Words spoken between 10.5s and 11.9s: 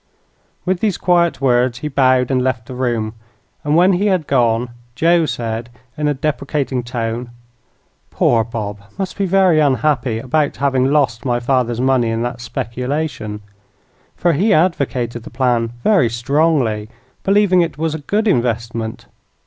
having lost my father's